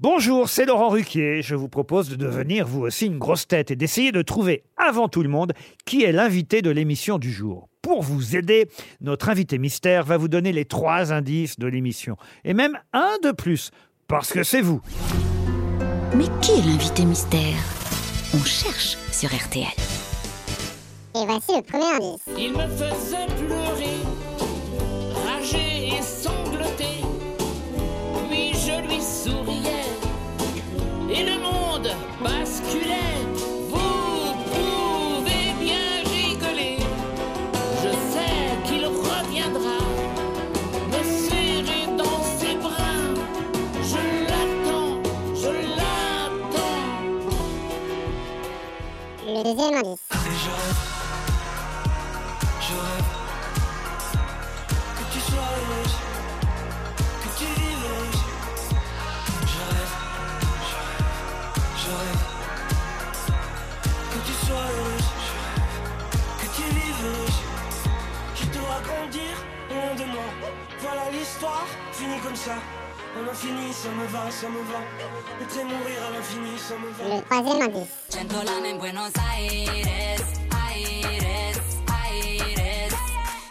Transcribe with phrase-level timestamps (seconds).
[0.00, 1.42] Bonjour, c'est Laurent Ruquier.
[1.42, 5.08] Je vous propose de devenir vous aussi une grosse tête et d'essayer de trouver avant
[5.08, 5.54] tout le monde
[5.86, 7.68] qui est l'invité de l'émission du jour.
[7.82, 8.68] Pour vous aider,
[9.00, 12.16] notre invité mystère va vous donner les trois indices de l'émission.
[12.44, 13.72] Et même un de plus,
[14.06, 14.80] parce que c'est vous.
[16.14, 17.56] Mais qui est l'invité mystère?
[18.34, 19.66] On cherche sur RTL.
[21.16, 22.22] Et voici le premier indice.
[22.38, 23.96] Il me faisait pleurer,
[69.70, 70.30] loin de moi.
[70.80, 72.56] Voilà l'histoire, finie comme ça.
[73.16, 74.80] À l'infini, ça me va, ça me va.
[75.40, 77.16] Et te mourir à l'infini, ça me va.
[77.16, 77.88] Le troisième indice.
[78.12, 80.26] Chentolana en Buenos Aires,
[80.74, 82.96] Aires, Aires.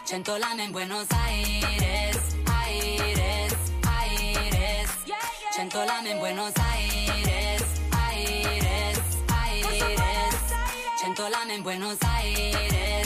[0.08, 2.20] Chentolana en Buenos Aires,
[2.66, 4.90] Aires, Aires.
[5.54, 7.64] Chentolana en Buenos Aires,
[8.14, 9.02] Aires,
[9.44, 10.36] Aires.
[11.02, 12.97] Chentolana en Buenos Aires,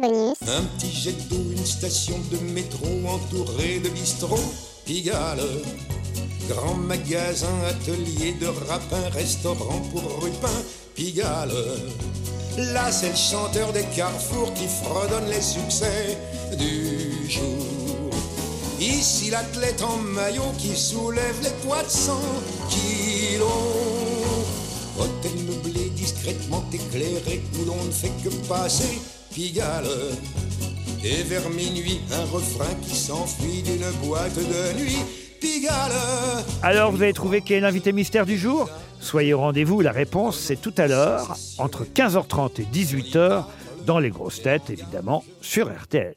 [0.00, 4.54] Un petit jet d'eau, une station de métro entourée de bistrots,
[4.84, 5.42] Pigalle.
[6.48, 10.62] Grand magasin, atelier de rapin, restaurant pour rupin,
[10.94, 11.52] Pigalle.
[12.56, 16.16] Là, c'est le chanteur des carrefours qui fredonne les succès
[16.56, 18.10] du jour.
[18.80, 22.12] Ici, l'athlète en maillot qui soulève les poids de 100
[22.70, 23.48] kilos.
[24.96, 29.00] Hôtel meublé, discrètement éclairé, où l'on ne fait que passer
[29.40, 34.98] Et vers minuit, un refrain qui s'enfuit d'une boîte de nuit,
[35.40, 35.92] Pigalle.
[36.60, 38.68] Alors, vous avez trouvé qui est l'invité mystère du jour?
[38.98, 43.44] Soyez au rendez-vous, la réponse c'est tout à l'heure, entre 15h30 et 18h,
[43.86, 46.16] dans les grosses têtes, évidemment, sur RTL.